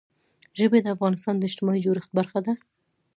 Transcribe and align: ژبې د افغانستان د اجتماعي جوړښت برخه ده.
ژبې 0.59 0.79
د 0.81 0.87
افغانستان 0.95 1.35
د 1.37 1.43
اجتماعي 1.49 1.81
جوړښت 1.85 2.11
برخه 2.19 2.39
ده. 2.45 2.53